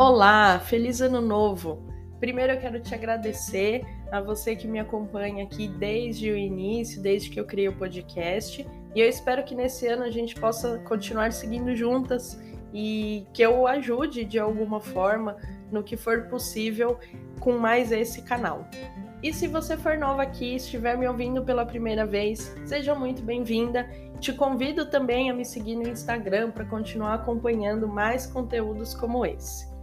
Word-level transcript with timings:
Olá, 0.00 0.60
feliz 0.60 1.00
ano 1.00 1.20
novo! 1.20 1.82
Primeiro 2.20 2.52
eu 2.52 2.60
quero 2.60 2.78
te 2.78 2.94
agradecer 2.94 3.84
a 4.12 4.20
você 4.20 4.54
que 4.54 4.68
me 4.68 4.78
acompanha 4.78 5.42
aqui 5.42 5.66
desde 5.66 6.30
o 6.30 6.36
início, 6.36 7.02
desde 7.02 7.28
que 7.28 7.40
eu 7.40 7.44
criei 7.44 7.66
o 7.66 7.76
podcast. 7.76 8.64
E 8.94 9.00
eu 9.00 9.08
espero 9.08 9.42
que 9.42 9.56
nesse 9.56 9.88
ano 9.88 10.04
a 10.04 10.10
gente 10.10 10.36
possa 10.36 10.78
continuar 10.86 11.32
seguindo 11.32 11.74
juntas 11.74 12.40
e 12.72 13.26
que 13.34 13.42
eu 13.42 13.66
ajude 13.66 14.24
de 14.24 14.38
alguma 14.38 14.78
forma 14.78 15.36
no 15.68 15.82
que 15.82 15.96
for 15.96 16.28
possível 16.28 16.96
com 17.40 17.58
mais 17.58 17.90
esse 17.90 18.22
canal. 18.22 18.68
E 19.20 19.32
se 19.32 19.48
você 19.48 19.76
for 19.76 19.98
nova 19.98 20.22
aqui 20.22 20.54
estiver 20.54 20.96
me 20.96 21.08
ouvindo 21.08 21.42
pela 21.42 21.66
primeira 21.66 22.06
vez, 22.06 22.54
seja 22.66 22.94
muito 22.94 23.20
bem-vinda. 23.20 23.90
Te 24.20 24.32
convido 24.32 24.88
também 24.88 25.28
a 25.28 25.34
me 25.34 25.44
seguir 25.44 25.74
no 25.74 25.88
Instagram 25.88 26.52
para 26.52 26.64
continuar 26.64 27.14
acompanhando 27.14 27.88
mais 27.88 28.28
conteúdos 28.28 28.94
como 28.94 29.26
esse. 29.26 29.76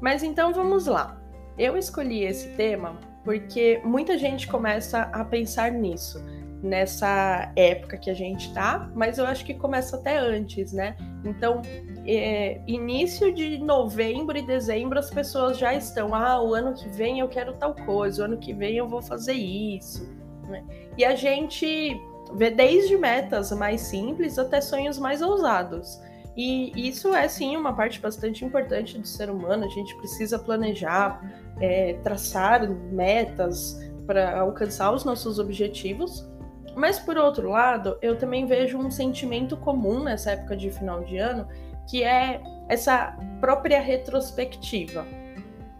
Mas 0.00 0.22
então 0.22 0.52
vamos 0.52 0.86
lá. 0.86 1.20
Eu 1.58 1.76
escolhi 1.76 2.24
esse 2.24 2.48
tema 2.50 2.96
porque 3.24 3.80
muita 3.84 4.16
gente 4.16 4.46
começa 4.46 5.02
a 5.12 5.24
pensar 5.24 5.72
nisso 5.72 6.22
nessa 6.62 7.52
época 7.54 7.96
que 7.96 8.10
a 8.10 8.14
gente 8.14 8.52
tá, 8.52 8.90
mas 8.94 9.18
eu 9.18 9.26
acho 9.26 9.44
que 9.44 9.54
começa 9.54 9.96
até 9.96 10.16
antes, 10.16 10.72
né? 10.72 10.96
Então, 11.24 11.62
é, 12.06 12.60
início 12.66 13.32
de 13.32 13.58
novembro 13.58 14.36
e 14.36 14.42
dezembro 14.42 14.98
as 14.98 15.10
pessoas 15.10 15.58
já 15.58 15.74
estão, 15.74 16.14
ah, 16.14 16.42
o 16.42 16.54
ano 16.54 16.74
que 16.74 16.88
vem 16.88 17.20
eu 17.20 17.28
quero 17.28 17.54
tal 17.54 17.74
coisa, 17.74 18.22
o 18.22 18.24
ano 18.24 18.38
que 18.38 18.52
vem 18.52 18.76
eu 18.76 18.88
vou 18.88 19.02
fazer 19.02 19.34
isso. 19.34 20.08
Né? 20.48 20.64
E 20.96 21.04
a 21.04 21.14
gente 21.14 22.00
vê 22.34 22.50
desde 22.50 22.96
metas 22.96 23.50
mais 23.52 23.82
simples 23.82 24.38
até 24.38 24.60
sonhos 24.60 24.98
mais 24.98 25.22
ousados. 25.22 26.00
E 26.36 26.88
isso 26.88 27.14
é 27.14 27.26
sim 27.28 27.56
uma 27.56 27.72
parte 27.74 27.98
bastante 27.98 28.44
importante 28.44 28.98
do 28.98 29.06
ser 29.06 29.30
humano. 29.30 29.64
A 29.64 29.68
gente 29.68 29.96
precisa 29.96 30.38
planejar, 30.38 31.20
é, 31.60 31.94
traçar 32.02 32.68
metas 32.68 33.80
para 34.06 34.38
alcançar 34.38 34.92
os 34.92 35.04
nossos 35.04 35.38
objetivos. 35.38 36.28
Mas 36.74 36.98
por 36.98 37.16
outro 37.16 37.48
lado, 37.48 37.96
eu 38.02 38.18
também 38.18 38.46
vejo 38.46 38.76
um 38.76 38.90
sentimento 38.90 39.56
comum 39.56 40.04
nessa 40.04 40.32
época 40.32 40.54
de 40.54 40.70
final 40.70 41.02
de 41.04 41.16
ano, 41.16 41.48
que 41.88 42.02
é 42.02 42.42
essa 42.68 43.16
própria 43.40 43.80
retrospectiva. 43.80 45.06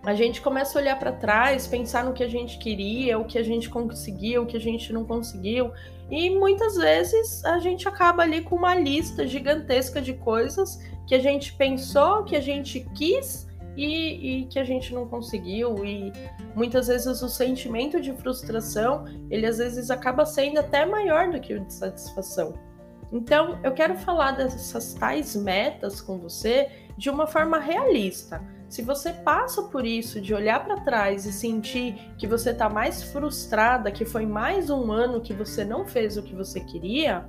A 0.07 0.15
gente 0.15 0.41
começa 0.41 0.79
a 0.79 0.81
olhar 0.81 0.97
para 0.97 1.11
trás, 1.11 1.67
pensar 1.67 2.05
no 2.05 2.13
que 2.13 2.23
a 2.23 2.29
gente 2.29 2.59
queria, 2.59 3.19
o 3.19 3.25
que 3.25 3.37
a 3.37 3.43
gente 3.43 3.69
conseguiu, 3.69 4.45
o 4.45 4.47
que 4.47 4.57
a 4.57 4.61
gente 4.61 4.93
não 4.93 5.05
conseguiu, 5.05 5.73
e 6.09 6.31
muitas 6.31 6.77
vezes 6.77 7.45
a 7.45 7.59
gente 7.59 7.89
acaba 7.89 8.23
ali 8.23 8.41
com 8.41 8.55
uma 8.55 8.73
lista 8.77 9.27
gigantesca 9.27 10.01
de 10.01 10.15
coisas 10.15 10.79
que 11.09 11.15
a 11.17 11.19
gente 11.19 11.53
pensou, 11.55 12.23
que 12.23 12.37
a 12.37 12.41
gente 12.41 12.89
quis 12.95 13.49
e, 13.77 14.43
e, 14.43 14.47
que 14.47 14.61
a 14.61 14.65
gente 14.65 14.95
não 14.95 15.09
conseguiu. 15.09 15.85
E 15.85 16.13
muitas 16.55 16.87
vezes 16.87 17.21
o 17.21 17.29
sentimento 17.29 18.01
de 18.01 18.13
frustração, 18.13 19.07
ele 19.29 19.45
às 19.45 19.59
vezes 19.59 19.91
acaba 19.91 20.25
sendo 20.25 20.61
até 20.61 20.87
maior 20.87 21.31
do 21.31 21.41
que 21.41 21.53
o 21.53 21.65
de 21.65 21.73
satisfação. 21.73 22.55
Então, 23.13 23.59
eu 23.65 23.73
quero 23.73 23.97
falar 23.97 24.33
dessas 24.33 24.95
tais 24.95 25.35
metas 25.35 26.01
com 26.01 26.17
você 26.17 26.71
de 26.97 27.11
uma 27.11 27.27
forma 27.27 27.59
realista 27.59 28.41
se 28.69 28.83
você 28.83 29.13
passa 29.13 29.63
por 29.63 29.87
isso 29.87 30.21
de 30.21 30.35
olhar 30.35 30.65
para 30.65 30.81
trás 30.81 31.25
e 31.25 31.33
sentir 31.33 31.95
que 32.19 32.27
você 32.27 32.51
está 32.51 32.69
mais 32.69 33.03
frustrada, 33.03 33.93
que 33.93 34.05
foi 34.05 34.27
mais 34.27 34.71
um 34.71 34.91
ano 34.91 35.21
que 35.21 35.33
você 35.33 35.65
não 35.65 35.87
fez 35.87 36.17
o 36.17 36.23
que 36.23 36.35
você 36.35 36.61
queria, 36.61 37.25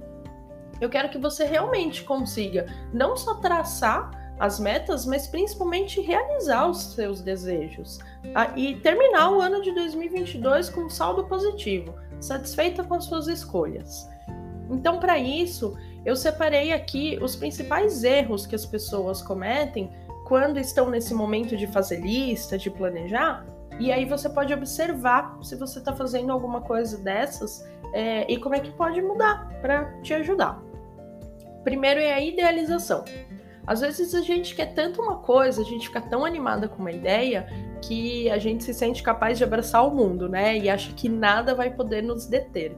eu 0.82 0.90
quero 0.90 1.10
que 1.10 1.18
você 1.18 1.46
realmente 1.46 2.04
consiga 2.04 2.66
não 2.92 3.16
só 3.16 3.36
traçar 3.36 4.12
as 4.40 4.60
metas, 4.60 5.06
mas 5.06 5.28
principalmente 5.28 6.00
realizar 6.00 6.68
os 6.68 6.94
seus 6.94 7.22
desejos 7.22 7.98
tá? 8.34 8.54
e 8.56 8.76
terminar 8.76 9.32
o 9.32 9.42
ano 9.42 9.62
de 9.62 9.72
2022 9.74 10.70
com 10.70 10.82
um 10.82 10.90
saldo 10.90 11.23
positivo, 11.26 11.95
satisfeita 12.20 12.84
com 12.84 12.95
as 12.95 13.06
suas 13.06 13.28
escolhas. 13.28 14.08
Então, 14.70 15.00
para 15.00 15.17
isso, 15.17 15.76
eu 16.06 16.16
separei 16.16 16.72
aqui 16.72 17.17
os 17.22 17.36
principais 17.36 18.04
erros 18.04 18.45
que 18.45 18.54
as 18.54 18.66
pessoas 18.66 19.22
cometem 19.22 19.92
quando 20.27 20.60
estão 20.60 20.89
nesse 20.89 21.14
momento 21.14 21.55
de 21.55 21.65
fazer 21.67 22.02
lista, 22.02 22.58
de 22.58 22.70
planejar, 22.70 23.45
e 23.80 23.93
aí 23.93 24.04
você 24.04 24.27
pode 24.27 24.54
observar 24.54 25.38
se 25.42 25.55
você 25.55 25.80
está 25.80 25.95
fazendo 25.95 26.33
alguma 26.33 26.60
coisa 26.60 26.98
dessas 26.98 27.65
é, 27.93 28.30
e 28.30 28.37
como 28.37 28.54
é 28.54 28.60
que 28.60 28.71
pode 28.71 29.02
mudar 29.02 29.48
para 29.61 29.86
te 30.02 30.14
ajudar. 30.14 30.61
Primeiro 31.64 32.02
é 32.02 32.14
a 32.14 32.20
idealização. 32.20 33.05
Às 33.66 33.80
vezes 33.80 34.14
a 34.14 34.20
gente 34.20 34.54
quer 34.54 34.73
tanto 34.73 35.02
uma 35.02 35.20
coisa, 35.20 35.61
a 35.61 35.66
gente 35.66 35.87
fica 35.87 36.02
tão 36.02 36.26
animada 36.26 36.67
com 36.67 36.82
uma 36.82 36.92
ideia 36.92 37.48
que 37.82 38.30
a 38.30 38.37
gente 38.37 38.66
se 38.66 38.73
sente 38.73 39.02
capaz 39.02 39.37
de 39.37 39.45
abraçar 39.45 39.87
o 39.87 39.95
mundo, 39.95 40.27
né? 40.27 40.58
E 40.58 40.70
acha 40.70 40.92
que 40.92 41.08
nada 41.08 41.55
vai 41.55 41.70
poder 41.70 42.04
nos 42.04 42.26
deter. 42.26 42.77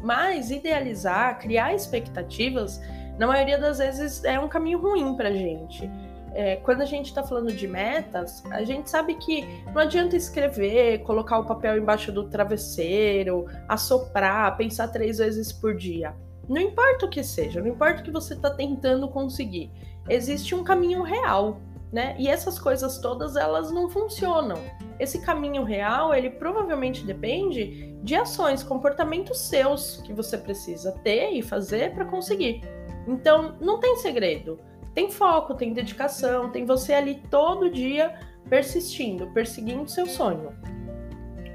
Mas 0.00 0.52
idealizar, 0.52 1.40
criar 1.40 1.74
expectativas, 1.74 2.80
na 3.18 3.26
maioria 3.26 3.58
das 3.58 3.78
vezes 3.78 4.22
é 4.22 4.38
um 4.38 4.48
caminho 4.48 4.78
ruim 4.78 5.16
para 5.16 5.32
gente 5.32 5.90
é, 6.34 6.56
quando 6.56 6.82
a 6.82 6.84
gente 6.84 7.06
está 7.06 7.22
falando 7.22 7.52
de 7.52 7.66
metas, 7.68 8.42
a 8.50 8.64
gente 8.64 8.90
sabe 8.90 9.14
que 9.14 9.46
não 9.72 9.82
adianta 9.82 10.16
escrever, 10.16 10.98
colocar 11.04 11.38
o 11.38 11.44
papel 11.44 11.78
embaixo 11.78 12.10
do 12.10 12.28
travesseiro, 12.28 13.46
assoprar, 13.68 14.56
pensar 14.56 14.88
três 14.88 15.18
vezes 15.18 15.52
por 15.52 15.76
dia. 15.76 16.14
Não 16.48 16.60
importa 16.60 17.06
o 17.06 17.08
que 17.08 17.22
seja, 17.22 17.60
não 17.60 17.68
importa 17.68 18.00
o 18.00 18.04
que 18.04 18.10
você 18.10 18.34
está 18.34 18.50
tentando 18.50 19.08
conseguir, 19.08 19.70
existe 20.08 20.54
um 20.54 20.64
caminho 20.64 21.02
real, 21.02 21.60
né? 21.92 22.16
E 22.18 22.28
essas 22.28 22.58
coisas 22.58 22.98
todas 22.98 23.36
elas 23.36 23.70
não 23.70 23.88
funcionam. 23.88 24.58
Esse 24.98 25.20
caminho 25.20 25.62
real, 25.62 26.12
ele 26.12 26.28
provavelmente 26.28 27.04
depende 27.04 27.94
de 28.02 28.14
ações, 28.16 28.62
comportamentos 28.62 29.38
seus 29.38 30.02
que 30.02 30.12
você 30.12 30.36
precisa 30.36 30.92
ter 31.04 31.30
e 31.30 31.40
fazer 31.40 31.94
para 31.94 32.04
conseguir. 32.04 32.60
Então, 33.06 33.56
não 33.60 33.78
tem 33.78 33.96
segredo 33.96 34.58
tem 34.94 35.10
foco, 35.10 35.54
tem 35.54 35.72
dedicação, 35.72 36.50
tem 36.50 36.64
você 36.64 36.94
ali 36.94 37.16
todo 37.30 37.70
dia 37.70 38.14
persistindo, 38.48 39.26
perseguindo 39.28 39.88
seu 39.90 40.06
sonho. 40.06 40.52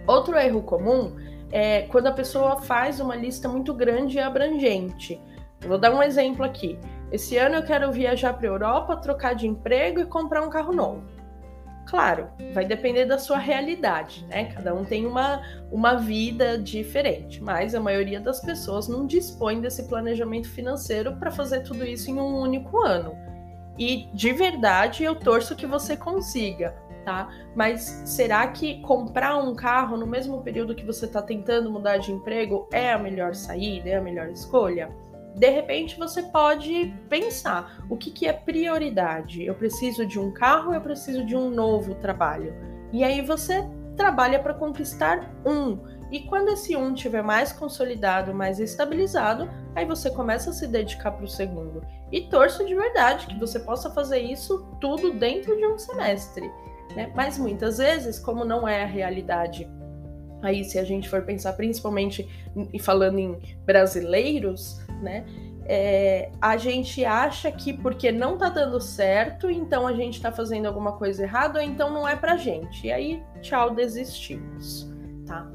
Outro 0.06 0.38
erro 0.38 0.62
comum 0.62 1.16
é 1.52 1.84
quando 1.84 2.08
a 2.08 2.12
pessoa 2.12 2.58
faz 2.58 3.00
uma 3.00 3.16
lista 3.16 3.48
muito 3.48 3.74
grande 3.74 4.18
e 4.18 4.20
abrangente. 4.20 5.22
Vou 5.62 5.78
dar 5.78 5.94
um 5.94 6.04
exemplo 6.04 6.44
aqui. 6.44 6.78
Esse 7.12 7.38
ano 7.38 7.56
eu 7.56 7.64
quero 7.64 7.92
viajar 7.92 8.34
para 8.34 8.48
a 8.48 8.52
Europa, 8.52 8.98
trocar 8.98 9.34
de 9.34 9.48
emprego 9.48 10.00
e 10.00 10.06
comprar 10.06 10.42
um 10.42 10.50
carro 10.50 10.74
novo. 10.74 11.04
Claro, 11.90 12.28
vai 12.54 12.66
depender 12.66 13.06
da 13.06 13.18
sua 13.18 13.40
realidade, 13.40 14.24
né? 14.28 14.46
Cada 14.54 14.76
um 14.76 14.86
tem 14.86 15.08
uma, 15.08 15.42
uma 15.72 15.96
vida 15.96 16.56
diferente, 16.56 17.42
mas 17.42 17.74
a 17.74 17.80
maioria 17.80 18.20
das 18.20 18.40
pessoas 18.40 18.88
não 18.88 19.08
dispõe 19.08 19.60
desse 19.60 19.88
planejamento 19.88 20.48
financeiro 20.50 21.16
para 21.16 21.32
fazer 21.32 21.62
tudo 21.62 21.84
isso 21.84 22.12
em 22.12 22.20
um 22.20 22.42
único 22.42 22.86
ano. 22.86 23.18
E 23.80 24.10
de 24.14 24.34
verdade 24.34 25.04
eu 25.04 25.16
torço 25.16 25.56
que 25.56 25.66
você 25.66 25.96
consiga, 25.96 26.76
tá? 27.06 27.30
Mas 27.56 27.82
será 28.06 28.46
que 28.48 28.82
comprar 28.82 29.38
um 29.38 29.56
carro 29.56 29.96
no 29.96 30.06
mesmo 30.06 30.44
período 30.44 30.76
que 30.76 30.86
você 30.86 31.06
está 31.06 31.22
tentando 31.22 31.72
mudar 31.72 31.98
de 31.98 32.12
emprego 32.12 32.68
é 32.72 32.92
a 32.92 33.00
melhor 33.00 33.34
saída, 33.34 33.90
é 33.90 33.96
a 33.96 34.02
melhor 34.02 34.28
escolha? 34.30 34.90
de 35.36 35.50
repente 35.50 35.98
você 35.98 36.24
pode 36.24 36.94
pensar 37.08 37.86
o 37.90 37.96
que, 37.96 38.12
que 38.12 38.28
é 38.28 38.34
prioridade. 38.34 39.46
Eu 39.46 39.56
preciso 39.56 40.06
de 40.06 40.20
um 40.20 40.32
carro, 40.32 40.74
eu 40.74 40.82
preciso 40.82 41.26
de 41.26 41.36
um 41.36 41.50
novo 41.50 41.96
trabalho. 41.96 42.54
E 42.92 43.04
aí 43.04 43.22
você 43.22 43.66
trabalha 43.96 44.40
para 44.40 44.54
conquistar 44.54 45.32
um. 45.46 45.80
E 46.12 46.22
quando 46.22 46.50
esse 46.50 46.76
um 46.76 46.94
tiver 46.94 47.22
mais 47.22 47.52
consolidado, 47.52 48.34
mais 48.34 48.60
estabilizado, 48.60 49.50
aí 49.76 49.86
você 49.86 50.10
começa 50.10 50.50
a 50.50 50.54
se 50.54 50.68
dedicar 50.68 51.12
para 51.12 51.26
o 51.26 51.28
segundo. 51.28 51.84
E 52.12 52.22
torço 52.22 52.66
de 52.66 52.74
verdade 52.74 53.28
que 53.28 53.40
você 53.40 53.60
possa 53.60 53.92
fazer 53.92 54.20
isso 54.20 54.66
tudo 54.82 55.14
dentro 55.14 55.56
de 55.56 55.66
um 55.66 55.78
semestre. 55.78 56.52
Né? 56.96 57.12
Mas 57.16 57.38
muitas 57.38 57.78
vezes, 57.78 58.18
como 58.18 58.44
não 58.44 58.68
é 58.68 58.84
a 58.84 58.88
realidade, 58.88 59.70
aí 60.42 60.64
se 60.64 60.80
a 60.80 60.84
gente 60.84 61.08
for 61.08 61.22
pensar 61.22 61.54
principalmente 61.54 62.28
e 62.74 62.80
falando 62.80 63.20
em 63.20 63.40
brasileiros, 63.66 64.80
né? 65.02 65.26
É, 65.72 66.32
a 66.42 66.58
gente 66.58 67.06
acha 67.06 67.52
que 67.52 67.72
porque 67.72 68.12
não 68.12 68.40
tá 68.40 68.50
dando 68.50 68.82
certo, 68.82 69.52
então 69.52 69.86
a 69.86 69.94
gente 69.94 70.20
tá 70.20 70.32
fazendo 70.32 70.66
alguma 70.66 70.94
coisa 70.94 71.22
errada, 71.22 71.60
ou 71.60 71.66
então 71.66 71.92
não 71.94 72.08
é 72.08 72.16
pra 72.16 72.38
gente. 72.38 72.88
E 72.88 72.92
aí, 72.92 73.24
tchau, 73.40 73.76
desistimos, 73.76 74.92
tá? 75.28 75.48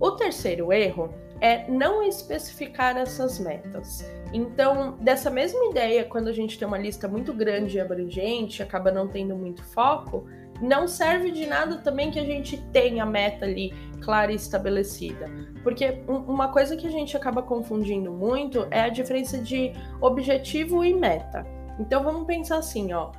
O 0.00 0.12
terceiro 0.12 0.72
erro 0.72 1.12
é 1.40 1.68
não 1.68 2.02
especificar 2.02 2.96
essas 2.96 3.38
metas. 3.38 4.04
Então, 4.32 4.96
dessa 5.00 5.30
mesma 5.30 5.64
ideia, 5.66 6.04
quando 6.04 6.28
a 6.28 6.32
gente 6.32 6.58
tem 6.58 6.66
uma 6.66 6.78
lista 6.78 7.08
muito 7.08 7.32
grande 7.32 7.76
e 7.76 7.80
abrangente, 7.80 8.62
acaba 8.62 8.90
não 8.90 9.08
tendo 9.08 9.34
muito 9.36 9.62
foco, 9.64 10.26
não 10.60 10.86
serve 10.88 11.30
de 11.30 11.46
nada 11.46 11.78
também 11.78 12.10
que 12.10 12.18
a 12.18 12.24
gente 12.24 12.58
tenha 12.72 13.04
a 13.04 13.06
meta 13.06 13.44
ali 13.44 13.72
clara 14.02 14.32
e 14.32 14.36
estabelecida. 14.36 15.26
Porque 15.62 16.02
uma 16.06 16.48
coisa 16.48 16.76
que 16.76 16.86
a 16.86 16.90
gente 16.90 17.16
acaba 17.16 17.42
confundindo 17.42 18.12
muito 18.12 18.66
é 18.70 18.82
a 18.82 18.88
diferença 18.88 19.38
de 19.38 19.72
objetivo 20.00 20.84
e 20.84 20.94
meta. 20.94 21.46
Então 21.78 22.02
vamos 22.02 22.26
pensar 22.26 22.58
assim, 22.58 22.92
ó. 22.92 23.12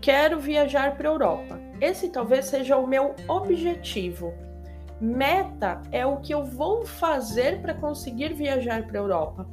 quero 0.00 0.38
viajar 0.38 0.96
para 0.96 1.08
a 1.08 1.12
Europa. 1.12 1.60
Esse 1.80 2.10
talvez 2.10 2.46
seja 2.46 2.76
o 2.76 2.86
meu 2.86 3.14
objetivo. 3.28 4.32
Meta 5.02 5.82
é 5.90 6.06
o 6.06 6.18
que 6.18 6.32
eu 6.32 6.44
vou 6.44 6.86
fazer 6.86 7.60
para 7.60 7.74
conseguir 7.74 8.34
viajar 8.34 8.86
para 8.86 9.00
a 9.00 9.02
Europa. 9.02 9.48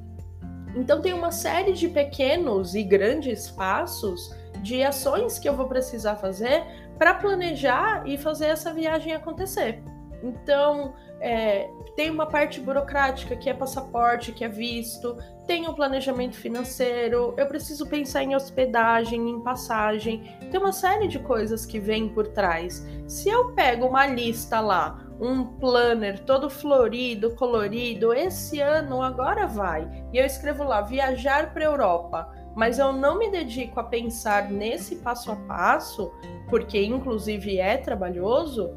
Então 0.76 1.02
tem 1.02 1.12
uma 1.12 1.32
série 1.32 1.74
de 1.74 1.88
pequenos 1.88 2.76
e 2.76 2.84
grandes 2.84 3.50
passos 3.50 4.32
de 4.62 4.84
ações 4.84 5.40
que 5.40 5.50
eu 5.50 5.56
vou 5.56 5.68
precisar 5.68 6.18
fazer 6.18 6.64
para 7.00 7.16
planejar 7.16 8.08
e 8.08 8.16
fazer 8.16 8.46
essa 8.46 8.72
viagem 8.72 9.12
acontecer. 9.16 9.82
Então, 10.22 10.94
é, 11.20 11.68
tem 11.96 12.12
uma 12.12 12.28
parte 12.28 12.60
burocrática 12.60 13.36
que 13.36 13.50
é 13.50 13.54
passaporte, 13.54 14.32
que 14.32 14.44
é 14.44 14.50
visto, 14.50 15.18
tem 15.48 15.66
o 15.66 15.72
um 15.72 15.74
planejamento 15.74 16.36
financeiro, 16.36 17.34
eu 17.38 17.48
preciso 17.48 17.88
pensar 17.88 18.22
em 18.22 18.36
hospedagem, 18.36 19.30
em 19.30 19.42
passagem, 19.42 20.38
tem 20.52 20.60
uma 20.60 20.74
série 20.74 21.08
de 21.08 21.18
coisas 21.18 21.66
que 21.66 21.80
vêm 21.80 22.08
por 22.10 22.28
trás. 22.28 22.86
Se 23.08 23.30
eu 23.30 23.54
pego 23.54 23.88
uma 23.88 24.06
lista 24.06 24.60
lá, 24.60 25.09
um 25.20 25.44
planner 25.44 26.20
todo 26.20 26.50
florido, 26.50 27.36
colorido, 27.36 28.14
esse 28.14 28.62
ano 28.62 29.02
agora 29.02 29.46
vai, 29.46 29.88
e 30.14 30.18
eu 30.18 30.26
escrevo 30.26 30.64
lá 30.64 30.82
viajar 30.82 31.54
para 31.54 31.66
Europa, 31.66 32.34
mas 32.56 32.80
eu 32.80 32.94
não 32.94 33.18
me 33.18 33.30
dedico 33.30 33.80
a 33.80 33.84
pensar 33.84 34.50
nesse 34.50 34.98
passo 34.98 35.32
a 35.32 35.36
passo, 35.36 36.12
porque 36.50 36.82
inclusive 36.82 37.60
é 37.60 37.78
trabalhoso, 37.78 38.72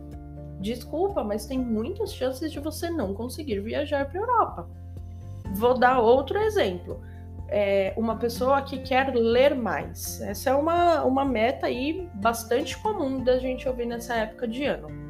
desculpa, 0.61 1.23
mas 1.23 1.47
tem 1.47 1.59
muitas 1.59 2.13
chances 2.13 2.51
de 2.51 2.59
você 2.59 2.91
não 2.91 3.15
conseguir 3.15 3.61
viajar 3.61 4.09
para 4.09 4.21
Europa. 4.21 4.69
Vou 5.55 5.79
dar 5.79 6.01
outro 6.01 6.39
exemplo. 6.39 7.01
É 7.49 7.93
uma 7.97 8.17
pessoa 8.17 8.63
que 8.63 8.79
quer 8.79 9.15
ler 9.15 9.55
mais. 9.55 10.21
Essa 10.23 10.51
é 10.51 10.55
uma, 10.55 11.05
uma 11.05 11.25
meta 11.25 11.67
aí 11.67 12.09
bastante 12.15 12.79
comum 12.79 13.23
da 13.23 13.39
gente 13.39 13.69
ouvir 13.69 13.85
nessa 13.85 14.15
época 14.15 14.49
de 14.49 14.65
ano. 14.65 15.02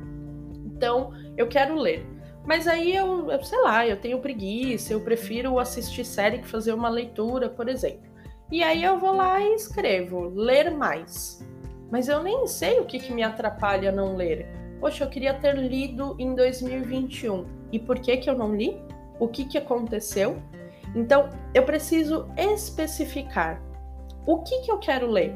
Então, 0.82 1.12
eu 1.36 1.46
quero 1.46 1.76
ler. 1.76 2.04
Mas 2.44 2.66
aí 2.66 2.96
eu, 2.96 3.30
eu, 3.30 3.44
sei 3.44 3.60
lá, 3.60 3.86
eu 3.86 3.96
tenho 3.96 4.18
preguiça, 4.18 4.92
eu 4.92 5.00
prefiro 5.00 5.60
assistir 5.60 6.04
série 6.04 6.38
que 6.38 6.48
fazer 6.48 6.72
uma 6.72 6.88
leitura, 6.88 7.48
por 7.48 7.68
exemplo. 7.68 8.10
E 8.50 8.64
aí 8.64 8.82
eu 8.82 8.98
vou 8.98 9.14
lá 9.14 9.40
e 9.40 9.54
escrevo 9.54 10.28
ler 10.34 10.72
mais. 10.72 11.40
Mas 11.88 12.08
eu 12.08 12.20
nem 12.20 12.48
sei 12.48 12.80
o 12.80 12.84
que, 12.84 12.98
que 12.98 13.12
me 13.12 13.22
atrapalha 13.22 13.92
não 13.92 14.16
ler. 14.16 14.48
Poxa, 14.80 15.04
eu 15.04 15.08
queria 15.08 15.34
ter 15.34 15.56
lido 15.56 16.16
em 16.18 16.34
2021. 16.34 17.46
E 17.70 17.78
por 17.78 18.00
que, 18.00 18.16
que 18.16 18.28
eu 18.28 18.36
não 18.36 18.52
li? 18.52 18.76
O 19.20 19.28
que, 19.28 19.44
que 19.44 19.56
aconteceu? 19.56 20.42
Então, 20.96 21.28
eu 21.54 21.62
preciso 21.62 22.26
especificar 22.36 23.62
o 24.26 24.38
que, 24.38 24.62
que 24.62 24.72
eu 24.72 24.78
quero 24.78 25.08
ler. 25.08 25.32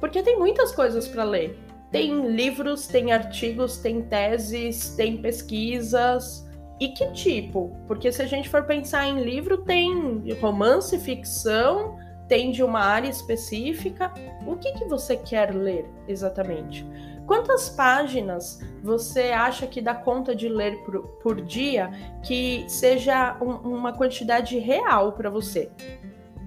Porque 0.00 0.20
tem 0.20 0.36
muitas 0.36 0.72
coisas 0.72 1.06
para 1.06 1.22
ler. 1.22 1.56
Tem 1.90 2.26
livros, 2.28 2.86
tem 2.86 3.12
artigos, 3.12 3.78
tem 3.78 4.02
teses, 4.02 4.94
tem 4.94 5.16
pesquisas. 5.16 6.48
E 6.78 6.88
que 6.88 7.12
tipo? 7.12 7.76
Porque 7.86 8.10
se 8.12 8.22
a 8.22 8.26
gente 8.26 8.48
for 8.48 8.64
pensar 8.64 9.06
em 9.06 9.22
livro, 9.22 9.58
tem 9.58 10.24
romance, 10.40 10.98
ficção, 10.98 11.98
tem 12.28 12.52
de 12.52 12.62
uma 12.62 12.80
área 12.80 13.08
específica. 13.08 14.14
O 14.46 14.56
que, 14.56 14.72
que 14.72 14.84
você 14.84 15.16
quer 15.16 15.52
ler 15.52 15.84
exatamente? 16.06 16.86
Quantas 17.26 17.68
páginas 17.68 18.60
você 18.82 19.30
acha 19.30 19.66
que 19.66 19.82
dá 19.82 19.94
conta 19.94 20.34
de 20.34 20.48
ler 20.48 20.82
por, 20.84 21.02
por 21.22 21.40
dia 21.40 21.90
que 22.22 22.64
seja 22.68 23.36
um, 23.42 23.74
uma 23.74 23.92
quantidade 23.92 24.58
real 24.58 25.12
para 25.12 25.28
você? 25.28 25.70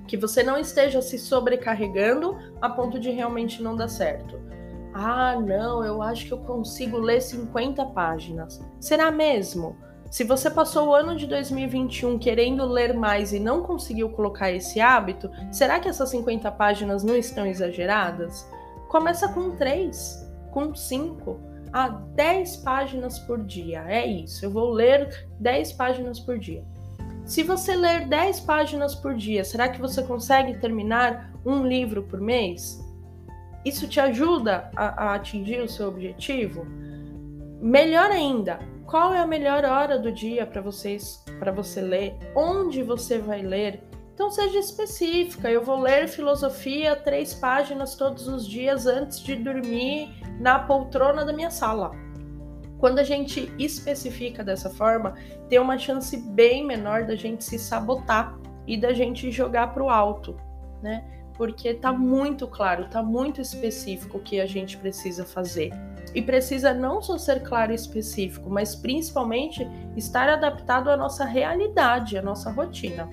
Que 0.07 0.17
você 0.17 0.41
não 0.41 0.57
esteja 0.57 1.01
se 1.01 1.17
sobrecarregando 1.17 2.37
a 2.61 2.69
ponto 2.69 2.99
de 2.99 3.11
realmente 3.11 3.61
não 3.61 3.75
dar 3.75 3.87
certo. 3.87 4.41
Ah, 4.93 5.39
não, 5.39 5.83
eu 5.83 6.01
acho 6.01 6.27
que 6.27 6.31
eu 6.31 6.37
consigo 6.37 6.97
ler 6.97 7.21
50 7.21 7.85
páginas. 7.87 8.61
Será 8.79 9.11
mesmo? 9.11 9.75
Se 10.11 10.23
você 10.23 10.47
passou 10.47 10.89
o 10.89 10.93
ano 10.93 11.15
de 11.15 11.25
2021 11.25 12.19
querendo 12.19 12.63
ler 12.65 12.93
mais 12.93 13.33
e 13.33 13.39
não 13.39 13.63
conseguiu 13.63 14.09
colocar 14.09 14.51
esse 14.51 14.79
hábito, 14.79 15.31
será 15.51 15.79
que 15.79 15.89
essas 15.89 16.09
50 16.09 16.51
páginas 16.51 17.03
não 17.03 17.15
estão 17.15 17.47
exageradas? 17.47 18.47
Começa 18.89 19.27
com 19.29 19.55
3, 19.55 20.31
com 20.51 20.75
5, 20.75 21.39
a 21.73 21.87
10 21.89 22.57
páginas 22.57 23.17
por 23.17 23.43
dia. 23.43 23.83
É 23.87 24.05
isso, 24.05 24.45
eu 24.45 24.51
vou 24.51 24.69
ler 24.69 25.27
10 25.39 25.73
páginas 25.73 26.19
por 26.19 26.37
dia. 26.37 26.63
Se 27.25 27.41
você 27.41 27.75
ler 27.75 28.07
10 28.07 28.41
páginas 28.41 28.93
por 28.93 29.15
dia, 29.15 29.43
será 29.43 29.67
que 29.67 29.81
você 29.81 30.03
consegue 30.03 30.59
terminar 30.59 31.33
um 31.43 31.65
livro 31.65 32.03
por 32.03 32.21
mês? 32.21 32.82
Isso 33.65 33.87
te 33.87 33.99
ajuda 33.99 34.69
a, 34.75 35.05
a 35.05 35.15
atingir 35.15 35.61
o 35.61 35.69
seu 35.69 35.87
objetivo? 35.87 36.65
Melhor 37.61 38.11
ainda, 38.11 38.59
qual 38.85 39.13
é 39.13 39.19
a 39.19 39.27
melhor 39.27 39.63
hora 39.63 39.97
do 39.97 40.11
dia 40.11 40.45
para 40.45 40.61
vocês 40.61 41.23
para 41.39 41.51
você 41.51 41.81
ler? 41.81 42.15
Onde 42.35 42.83
você 42.83 43.19
vai 43.19 43.41
ler? 43.41 43.81
Então 44.13 44.29
seja 44.29 44.59
específica. 44.59 45.49
Eu 45.49 45.63
vou 45.63 45.79
ler 45.79 46.07
filosofia 46.07 46.95
três 46.95 47.33
páginas 47.33 47.95
todos 47.95 48.27
os 48.27 48.47
dias 48.47 48.85
antes 48.85 49.19
de 49.19 49.35
dormir 49.35 50.09
na 50.39 50.59
poltrona 50.59 51.25
da 51.25 51.33
minha 51.33 51.49
sala. 51.49 51.91
Quando 52.77 52.99
a 52.99 53.03
gente 53.03 53.51
especifica 53.57 54.43
dessa 54.43 54.69
forma, 54.69 55.15
tem 55.49 55.57
uma 55.57 55.77
chance 55.77 56.17
bem 56.17 56.65
menor 56.65 57.05
da 57.05 57.15
gente 57.15 57.43
se 57.43 57.57
sabotar 57.57 58.37
e 58.67 58.77
da 58.77 58.93
gente 58.93 59.31
jogar 59.31 59.73
para 59.73 59.83
o 59.83 59.89
alto, 59.89 60.35
né? 60.81 61.22
Porque 61.35 61.73
tá 61.73 61.91
muito 61.91 62.47
claro, 62.47 62.87
tá 62.89 63.01
muito 63.01 63.41
específico 63.41 64.17
o 64.17 64.21
que 64.21 64.39
a 64.39 64.45
gente 64.45 64.77
precisa 64.77 65.25
fazer. 65.25 65.71
E 66.13 66.21
precisa 66.21 66.73
não 66.73 67.01
só 67.01 67.17
ser 67.17 67.41
claro 67.41 67.71
e 67.71 67.75
específico, 67.75 68.49
mas 68.49 68.75
principalmente 68.75 69.67
estar 69.95 70.29
adaptado 70.29 70.89
à 70.89 70.97
nossa 70.97 71.25
realidade, 71.25 72.17
à 72.17 72.21
nossa 72.21 72.51
rotina. 72.51 73.09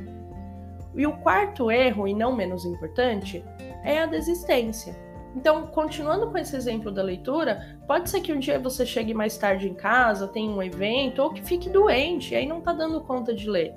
E 0.94 1.06
o 1.06 1.16
quarto 1.18 1.70
erro, 1.70 2.06
e 2.06 2.14
não 2.14 2.34
menos 2.34 2.64
importante, 2.64 3.44
é 3.84 4.00
a 4.00 4.06
desistência. 4.06 4.94
Então, 5.34 5.68
continuando 5.68 6.28
com 6.30 6.36
esse 6.36 6.56
exemplo 6.56 6.90
da 6.90 7.02
leitura, 7.02 7.78
pode 7.86 8.10
ser 8.10 8.20
que 8.20 8.32
um 8.32 8.38
dia 8.38 8.58
você 8.58 8.84
chegue 8.84 9.14
mais 9.14 9.38
tarde 9.38 9.68
em 9.68 9.74
casa, 9.74 10.26
tenha 10.26 10.50
um 10.50 10.62
evento, 10.62 11.22
ou 11.22 11.32
que 11.32 11.42
fique 11.42 11.70
doente 11.70 12.34
e 12.34 12.36
aí 12.36 12.46
não 12.46 12.60
tá 12.60 12.72
dando 12.72 13.00
conta 13.02 13.32
de 13.32 13.48
ler. 13.48 13.72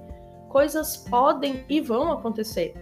Coisas 0.50 0.98
podem 0.98 1.64
e 1.70 1.80
vão 1.80 2.12
acontecer. 2.12 2.74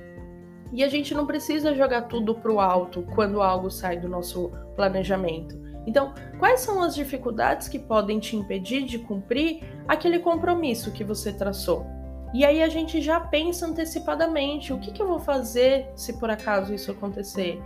E 0.72 0.84
a 0.84 0.90
gente 0.90 1.14
não 1.14 1.26
precisa 1.26 1.76
jogar 1.76 2.04
tudo 2.04 2.36
para 2.36 2.52
o 2.52 2.60
alto 2.60 3.04
quando 3.14 3.42
algo 3.42 3.70
sai 3.70 4.00
do 4.00 4.08
nosso 4.08 4.52
planejamento. 4.76 5.60
Então, 5.86 6.14
quais 6.40 6.60
são 6.62 6.82
as 6.82 6.94
dificuldades 6.96 7.68
que 7.68 7.80
podem 7.80 8.20
te 8.20 8.36
impedir 8.36 8.84
de 8.84 9.00
cumprir 9.00 9.64
aquele 9.88 10.20
compromisso 10.20 10.92
que 10.92 11.04
você 11.04 11.34
traçou? 11.34 11.86
E 12.34 12.46
aí 12.46 12.64
a 12.64 12.70
gente 12.70 13.02
já 13.02 13.20
pensa 13.20 13.68
antecipadamente: 13.68 14.72
o 14.72 14.80
que, 14.80 14.92
que 14.92 15.02
eu 15.02 15.08
vou 15.08 15.20
fazer 15.20 15.90
se 15.96 16.14
por 16.14 16.30
acaso 16.30 16.74
isso 16.74 16.92
acontecer? 16.92 17.62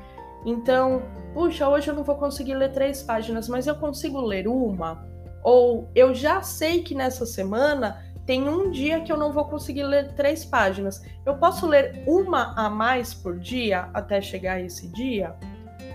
Então, 0.45 1.01
puxa, 1.33 1.67
hoje 1.67 1.89
eu 1.89 1.95
não 1.95 2.03
vou 2.03 2.15
conseguir 2.15 2.55
ler 2.55 2.71
três 2.71 3.01
páginas, 3.03 3.49
mas 3.49 3.67
eu 3.67 3.75
consigo 3.75 4.21
ler 4.21 4.47
uma? 4.47 5.05
Ou 5.43 5.89
eu 5.93 6.13
já 6.13 6.41
sei 6.41 6.83
que 6.83 6.95
nessa 6.95 7.25
semana 7.25 8.04
tem 8.25 8.49
um 8.49 8.71
dia 8.71 9.01
que 9.01 9.11
eu 9.11 9.17
não 9.17 9.31
vou 9.31 9.45
conseguir 9.45 9.83
ler 9.83 10.13
três 10.13 10.43
páginas. 10.43 11.03
Eu 11.25 11.35
posso 11.37 11.67
ler 11.67 12.03
uma 12.07 12.53
a 12.55 12.69
mais 12.69 13.13
por 13.13 13.37
dia 13.37 13.89
até 13.93 14.19
chegar 14.19 14.53
a 14.53 14.61
esse 14.61 14.87
dia? 14.87 15.35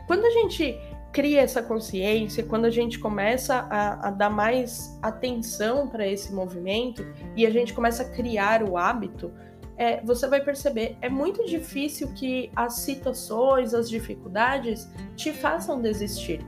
Quando 0.07 0.25
a 0.25 0.31
gente 0.31 0.79
cria 1.13 1.41
essa 1.41 1.61
consciência, 1.61 2.45
quando 2.45 2.67
a 2.67 2.71
gente 2.71 2.99
começa 2.99 3.67
a, 3.69 4.09
a 4.09 4.11
dar 4.11 4.31
mais 4.31 4.97
atenção 5.03 5.89
para 5.89 6.07
esse 6.07 6.33
movimento 6.33 7.05
e 7.37 7.45
a 7.45 7.51
gente 7.51 7.75
começa 7.75 8.05
a 8.05 8.09
criar 8.09 8.63
o 8.63 8.77
hábito, 8.77 9.33
é, 9.77 10.01
você 10.03 10.29
vai 10.29 10.41
perceber 10.41 10.97
é 11.01 11.09
muito 11.09 11.45
difícil 11.47 12.13
que 12.13 12.51
as 12.55 12.75
situações, 12.75 13.75
as 13.75 13.89
dificuldades 13.89 14.89
te 15.17 15.33
façam 15.33 15.81
desistir. 15.81 16.47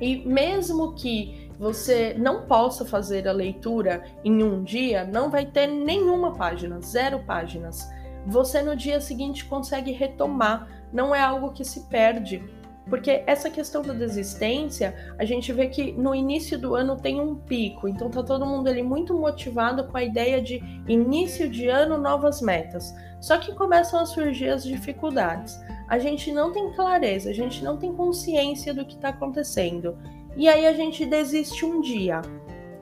E 0.00 0.26
mesmo 0.26 0.94
que 0.94 1.47
você 1.58 2.14
não 2.16 2.42
possa 2.46 2.84
fazer 2.84 3.26
a 3.26 3.32
leitura 3.32 4.04
em 4.24 4.42
um 4.42 4.62
dia, 4.62 5.04
não 5.04 5.30
vai 5.30 5.44
ter 5.44 5.66
nenhuma 5.66 6.34
página, 6.34 6.80
zero 6.80 7.18
páginas. 7.20 7.88
Você 8.26 8.62
no 8.62 8.76
dia 8.76 9.00
seguinte 9.00 9.44
consegue 9.44 9.90
retomar, 9.90 10.68
não 10.92 11.14
é 11.14 11.20
algo 11.20 11.52
que 11.52 11.64
se 11.64 11.88
perde. 11.88 12.42
Porque 12.88 13.22
essa 13.26 13.50
questão 13.50 13.82
da 13.82 13.92
desistência, 13.92 14.94
a 15.18 15.24
gente 15.24 15.52
vê 15.52 15.66
que 15.66 15.92
no 15.92 16.14
início 16.14 16.58
do 16.58 16.74
ano 16.74 16.96
tem 16.96 17.20
um 17.20 17.34
pico, 17.34 17.86
então 17.86 18.08
tá 18.08 18.22
todo 18.22 18.46
mundo 18.46 18.68
ali 18.68 18.82
muito 18.82 19.12
motivado 19.14 19.84
com 19.84 19.96
a 19.96 20.02
ideia 20.02 20.40
de 20.40 20.62
início 20.88 21.50
de 21.50 21.68
ano, 21.68 21.98
novas 21.98 22.40
metas. 22.40 22.94
Só 23.20 23.36
que 23.36 23.54
começam 23.54 24.00
a 24.00 24.06
surgir 24.06 24.48
as 24.48 24.64
dificuldades. 24.64 25.60
A 25.86 25.98
gente 25.98 26.32
não 26.32 26.52
tem 26.52 26.72
clareza, 26.72 27.30
a 27.30 27.34
gente 27.34 27.62
não 27.62 27.76
tem 27.76 27.92
consciência 27.92 28.72
do 28.72 28.84
que 28.84 28.94
está 28.94 29.10
acontecendo. 29.10 29.98
E 30.38 30.48
aí 30.48 30.68
a 30.68 30.72
gente 30.72 31.04
desiste 31.04 31.66
um 31.66 31.80
dia. 31.80 32.22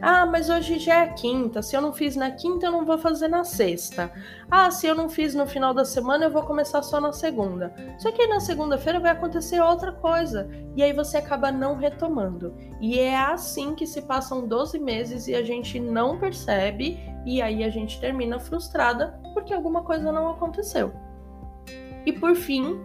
Ah, 0.01 0.27
mas 0.27 0.51
hoje 0.51 0.79
já 0.79 1.05
é 1.05 1.07
quinta. 1.09 1.63
Se 1.63 1.75
eu 1.75 1.81
não 1.81 1.91
fiz 1.91 2.15
na 2.15 2.31
quinta, 2.31 2.67
eu 2.67 2.71
não 2.71 2.85
vou 2.85 2.99
fazer 2.99 3.29
na 3.29 3.45
sexta. 3.45 4.13
Ah, 4.51 4.71
se 4.71 4.87
eu 4.87 4.95
não 4.95 5.09
fiz 5.09 5.35
no 5.35 5.47
final 5.47 5.73
da 5.73 5.83
semana, 5.83 6.27
eu 6.27 6.31
vou 6.31 6.43
começar 6.43 6.83
só 6.83 7.01
na 7.01 7.15
segunda. 7.15 7.75
Só 7.99 8.13
que 8.13 8.21
aí 8.21 8.29
na 8.29 8.41
segunda-feira 8.41 9.01
vai 9.01 9.13
acontecer 9.13 9.59
outra 9.59 9.91
coisa. 9.91 10.51
E 10.77 10.83
aí 10.83 10.93
você 10.93 11.17
acaba 11.17 11.51
não 11.51 11.77
retomando. 11.77 12.55
E 12.79 12.99
é 12.99 13.17
assim 13.17 13.75
que 13.75 13.87
se 13.87 14.03
passam 14.03 14.47
12 14.47 14.79
meses 14.79 15.27
e 15.27 15.35
a 15.35 15.43
gente 15.43 15.81
não 15.81 16.19
percebe. 16.19 17.01
E 17.25 17.41
aí 17.41 17.65
a 17.65 17.71
gente 17.71 17.99
termina 17.99 18.39
frustrada 18.39 19.19
porque 19.33 19.55
alguma 19.55 19.83
coisa 19.83 20.13
não 20.13 20.29
aconteceu. 20.29 20.93
E 22.05 22.13
por 22.13 22.37
fim, 22.37 22.79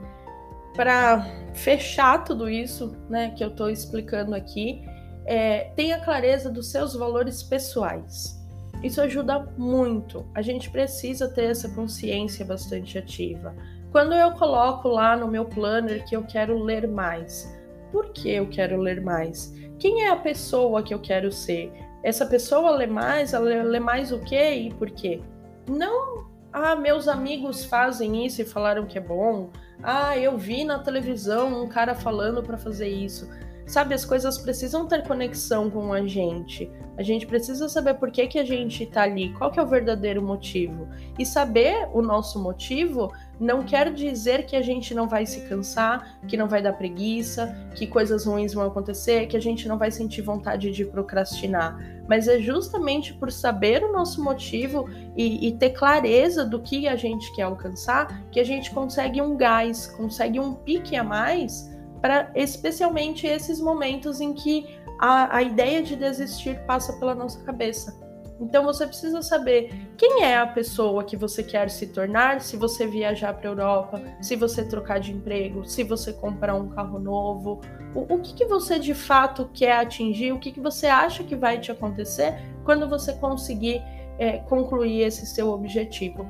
para 0.76 1.26
fechar 1.54 2.24
tudo 2.24 2.50
isso, 2.50 2.96
né, 3.10 3.32
que 3.32 3.44
eu 3.44 3.50
estou 3.50 3.70
explicando 3.70 4.34
aqui, 4.34 4.84
é, 5.26 5.72
tenha 5.76 6.00
clareza 6.00 6.50
dos 6.50 6.72
seus 6.72 6.96
valores 6.96 7.44
pessoais. 7.44 8.40
Isso 8.84 9.00
ajuda 9.00 9.48
muito. 9.58 10.26
A 10.34 10.42
gente 10.42 10.70
precisa 10.72 11.30
ter 11.30 11.52
essa 11.52 11.70
consciência 11.70 12.44
bastante 12.44 12.98
ativa. 12.98 13.56
Quando 13.92 14.14
eu 14.14 14.32
coloco 14.32 14.88
lá 14.88 15.16
no 15.16 15.28
meu 15.28 15.46
planner 15.46 16.06
que 16.06 16.16
eu 16.16 16.24
quero 16.24 16.58
ler 16.58 16.88
mais, 16.88 17.54
por 17.92 18.12
que 18.12 18.30
eu 18.30 18.48
quero 18.48 18.78
ler 18.78 19.02
mais? 19.02 19.54
Quem 19.78 20.04
é 20.04 20.10
a 20.10 20.16
pessoa 20.16 20.82
que 20.82 20.94
eu 20.94 21.00
quero 21.00 21.32
ser? 21.32 21.72
Essa 22.04 22.26
pessoa 22.26 22.72
lê 22.72 22.88
mais, 22.88 23.34
ela 23.34 23.64
lê 23.64 23.80
mais 23.80 24.12
o 24.12 24.20
quê 24.20 24.54
e 24.54 24.74
por 24.74 24.90
quê? 24.90 25.22
Não, 25.70 26.26
ah, 26.52 26.76
meus 26.76 27.08
amigos 27.08 27.66
fazem 27.66 28.26
isso 28.26 28.42
e 28.42 28.46
falaram 28.46 28.86
que 28.86 28.98
é 28.98 29.02
bom. 29.02 29.50
Ah, 29.84 30.18
eu 30.18 30.38
vi 30.38 30.64
na 30.64 30.80
televisão 30.80 31.64
um 31.64 31.68
cara 31.68 31.96
falando 31.96 32.44
para 32.44 32.58
fazer 32.58 32.88
isso. 32.88 33.28
Sabe, 33.66 33.94
as 33.94 34.04
coisas 34.04 34.38
precisam 34.38 34.86
ter 34.86 35.08
conexão 35.08 35.70
com 35.70 35.94
a 35.94 36.06
gente. 36.06 36.70
A 36.98 37.04
gente 37.04 37.26
precisa 37.26 37.70
saber 37.70 37.94
por 37.94 38.12
que, 38.12 38.28
que 38.28 38.38
a 38.38 38.44
gente 38.44 38.86
tá 38.86 39.04
ali, 39.04 39.32
qual 39.34 39.50
que 39.50 39.60
é 39.60 39.64
o 39.64 39.68
verdadeiro 39.68 40.22
motivo. 40.22 40.90
E 41.18 41.26
saber 41.26 41.88
o 41.94 42.02
nosso 42.02 42.38
motivo 42.38 43.12
não 43.40 43.64
quer 43.64 43.92
dizer 43.94 44.46
que 44.46 44.56
a 44.56 44.62
gente 44.62 44.94
não 44.94 45.08
vai 45.08 45.26
se 45.26 45.48
cansar, 45.48 46.20
que 46.28 46.36
não 46.36 46.48
vai 46.48 46.62
dar 46.62 46.74
preguiça, 46.74 47.56
que 47.74 47.88
coisas 47.88 48.26
ruins 48.26 48.54
vão 48.54 48.66
acontecer, 48.66 49.28
que 49.28 49.38
a 49.38 49.42
gente 49.42 49.68
não 49.68 49.78
vai 49.78 49.90
sentir 49.90 50.22
vontade 50.22 50.70
de 50.70 50.84
procrastinar. 50.84 51.80
Mas 52.12 52.28
é 52.28 52.40
justamente 52.40 53.14
por 53.14 53.32
saber 53.32 53.86
o 53.86 53.94
nosso 53.94 54.22
motivo 54.22 54.90
e, 55.16 55.48
e 55.48 55.54
ter 55.54 55.70
clareza 55.70 56.44
do 56.44 56.62
que 56.62 56.86
a 56.86 56.98
gente 56.98 57.34
quer 57.34 57.44
alcançar 57.44 58.30
que 58.30 58.38
a 58.38 58.44
gente 58.44 58.70
consegue 58.72 59.22
um 59.22 59.38
gás, 59.38 59.88
consegue 59.88 60.38
um 60.38 60.54
pique 60.54 60.98
a 60.98 61.06
mais 61.06 61.72
para 62.02 62.30
especialmente 62.36 63.26
esses 63.26 63.62
momentos 63.62 64.20
em 64.20 64.34
que 64.34 64.78
a, 65.00 65.38
a 65.38 65.42
ideia 65.42 65.82
de 65.82 65.96
desistir 65.96 66.60
passa 66.66 66.92
pela 67.00 67.16
nossa 67.16 67.42
cabeça. 67.46 67.98
Então 68.42 68.64
você 68.64 68.88
precisa 68.88 69.22
saber 69.22 69.72
quem 69.96 70.24
é 70.24 70.36
a 70.36 70.48
pessoa 70.48 71.04
que 71.04 71.16
você 71.16 71.44
quer 71.44 71.70
se 71.70 71.88
tornar 71.88 72.42
se 72.42 72.58
você 72.58 72.88
viajar 72.88 73.36
para 73.36 73.48
a 73.48 73.52
Europa, 73.52 74.02
se 74.20 74.36
você 74.36 74.66
trocar 74.66 75.00
de 75.00 75.12
emprego, 75.12 75.64
se 75.64 75.84
você 75.84 76.12
comprar 76.12 76.56
um 76.56 76.70
carro 76.70 77.00
novo, 77.00 77.62
o, 77.94 78.16
o 78.16 78.20
que, 78.20 78.34
que 78.34 78.46
você 78.46 78.80
de 78.80 78.96
fato 78.96 79.48
quer 79.54 79.74
atingir, 79.74 80.32
o 80.32 80.40
que, 80.40 80.52
que 80.52 80.60
você 80.60 80.88
acha 80.88 81.24
que 81.24 81.36
vai 81.36 81.60
te 81.60 81.72
acontecer 81.72 82.36
quando 82.66 82.90
você 82.90 83.14
conseguir 83.14 83.84
é, 84.18 84.40
concluir 84.40 85.02
esse 85.02 85.26
seu 85.28 85.50
objetivo. 85.50 86.26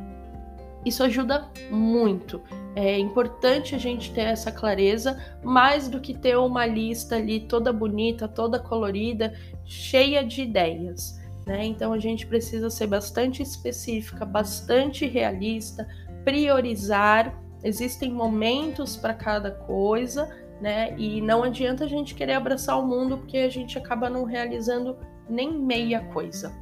Isso 0.86 1.04
ajuda 1.04 1.50
muito. 1.70 2.42
É 2.76 2.98
importante 2.98 3.76
a 3.76 3.78
gente 3.78 4.12
ter 4.12 4.22
essa 4.22 4.52
clareza, 4.52 5.18
mais 5.44 5.88
do 5.88 6.02
que 6.02 6.14
ter 6.14 6.38
uma 6.38 6.66
lista 6.66 7.16
ali 7.18 7.40
toda 7.40 7.72
bonita, 7.72 8.28
toda 8.28 8.60
colorida, 8.60 9.34
cheia 9.64 10.26
de 10.26 10.42
ideias. 10.42 11.21
Né? 11.52 11.66
Então 11.66 11.92
a 11.92 12.00
gente 12.00 12.26
precisa 12.26 12.70
ser 12.70 12.88
bastante 12.88 13.44
específica, 13.44 14.24
bastante 14.24 15.06
realista, 15.06 15.86
priorizar. 16.24 17.38
Existem 17.62 18.10
momentos 18.10 18.96
para 18.96 19.14
cada 19.14 19.52
coisa, 19.52 20.30
né? 20.62 20.96
E 20.98 21.20
não 21.20 21.44
adianta 21.44 21.84
a 21.84 21.88
gente 21.90 22.16
querer 22.16 22.36
abraçar 22.36 22.80
o 22.80 22.88
mundo 22.88 23.18
porque 23.18 23.40
a 23.40 23.50
gente 23.50 23.78
acaba 23.78 24.10
não 24.10 24.24
realizando 24.24 24.98
nem 25.30 25.54
meia 25.54 26.00
coisa. 26.14 26.54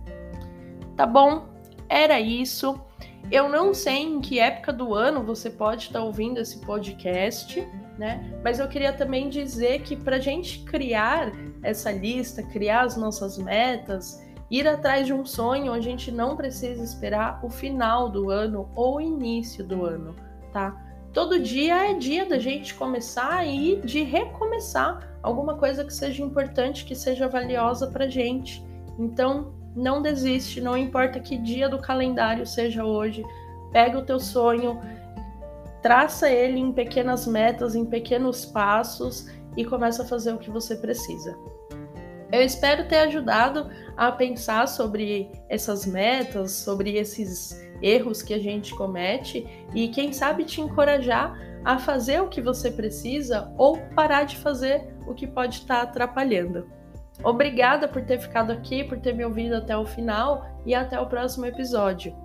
Tá 0.98 1.06
bom? 1.06 1.48
Era 1.88 2.20
isso. 2.20 2.82
Eu 3.32 3.48
não 3.48 3.76
sei 3.76 4.02
em 4.02 4.20
que 4.20 4.40
época 4.40 4.74
do 4.74 4.96
ano 4.96 5.24
você 5.24 5.52
pode 5.52 5.84
estar 5.84 6.04
ouvindo 6.04 6.40
esse 6.40 6.62
podcast, 6.62 7.62
né? 7.96 8.40
Mas 8.44 8.60
eu 8.60 8.68
queria 8.68 8.92
também 8.92 9.30
dizer 9.30 9.84
que 9.84 9.96
para 9.96 10.16
a 10.16 10.20
gente 10.20 10.64
criar 10.64 11.32
essa 11.62 11.92
lista, 11.92 12.42
criar 12.42 12.86
as 12.86 12.98
nossas 12.98 13.38
metas, 13.38 14.20
ir 14.50 14.68
atrás 14.68 15.06
de 15.06 15.14
um 15.14 15.26
sonho, 15.26 15.72
a 15.72 15.80
gente 15.80 16.12
não 16.12 16.36
precisa 16.36 16.84
esperar 16.84 17.40
o 17.44 17.50
final 17.50 18.10
do 18.10 18.30
ano 18.30 18.70
ou 18.76 18.98
o 18.98 19.02
início 19.02 19.64
do 19.64 19.86
ano, 19.86 20.16
tá? 20.52 20.86
Todo 21.14 21.40
dia 21.40 21.92
é 21.92 21.94
dia 21.94 22.26
da 22.26 22.38
gente 22.38 22.76
começar 22.76 23.46
e 23.46 23.82
de 23.82 24.04
recomeçar 24.04 25.18
alguma 25.24 25.56
coisa 25.56 25.84
que 25.84 25.94
seja 25.94 26.24
importante, 26.24 26.86
que 26.86 26.96
seja 26.96 27.28
valiosa 27.28 27.88
para 27.88 28.08
gente. 28.08 28.64
Então, 28.98 29.54
não 29.76 30.02
desiste, 30.02 30.62
não 30.62 30.78
importa 30.78 31.20
que 31.20 31.38
dia 31.38 31.68
do 31.68 31.80
calendário 31.80 32.46
seja 32.46 32.86
hoje. 32.86 33.24
Pega 33.72 33.98
o 33.98 34.06
teu 34.06 34.20
sonho, 34.20 34.80
traça 35.82 36.30
ele 36.30 36.60
em 36.60 36.72
pequenas 36.72 37.26
metas, 37.26 37.76
em 37.76 37.86
pequenos 37.86 38.46
passos 38.46 39.28
e 39.58 39.66
começa 39.66 40.04
a 40.04 40.06
fazer 40.06 40.34
o 40.34 40.38
que 40.38 40.50
você 40.50 40.76
precisa. 40.76 41.38
Eu 42.32 42.42
espero 42.44 42.88
ter 42.88 42.98
ajudado 42.98 43.70
a 43.98 44.12
pensar 44.12 44.68
sobre 44.68 45.32
essas 45.50 45.86
metas, 45.86 46.52
sobre 46.52 46.96
esses 46.96 47.60
erros 47.82 48.22
que 48.22 48.34
a 48.34 48.40
gente 48.40 48.74
comete 48.76 49.48
e 49.74 49.88
quem 49.88 50.14
sabe 50.14 50.46
te 50.46 50.62
encorajar 50.62 51.34
a 51.66 51.80
fazer 51.80 52.22
o 52.22 52.30
que 52.30 52.42
você 52.42 52.72
precisa 52.72 53.52
ou 53.58 53.78
parar 53.96 54.24
de 54.24 54.38
fazer 54.38 54.94
o 55.08 55.14
que 55.14 55.28
pode 55.28 55.56
estar 55.56 55.82
atrapalhando. 55.82 56.70
Obrigada 57.24 57.88
por 57.88 58.04
ter 58.04 58.20
ficado 58.20 58.52
aqui, 58.52 58.84
por 58.84 59.00
ter 59.00 59.14
me 59.14 59.26
ouvido 59.26 59.56
até 59.56 59.76
o 59.76 59.86
final 59.86 60.46
e 60.66 60.74
até 60.74 61.00
o 61.00 61.08
próximo 61.08 61.46
episódio. 61.46 62.16